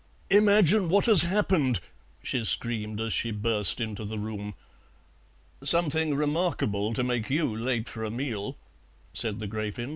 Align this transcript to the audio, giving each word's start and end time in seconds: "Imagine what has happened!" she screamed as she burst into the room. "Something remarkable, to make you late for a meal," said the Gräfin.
"Imagine 0.31 0.89
what 0.89 1.05
has 1.05 1.21
happened!" 1.21 1.79
she 2.23 2.43
screamed 2.43 2.99
as 2.99 3.13
she 3.13 3.29
burst 3.29 3.79
into 3.79 4.03
the 4.03 4.17
room. 4.17 4.55
"Something 5.63 6.15
remarkable, 6.15 6.91
to 6.95 7.03
make 7.03 7.29
you 7.29 7.55
late 7.55 7.87
for 7.87 8.03
a 8.03 8.09
meal," 8.09 8.57
said 9.13 9.39
the 9.39 9.47
Gräfin. 9.47 9.89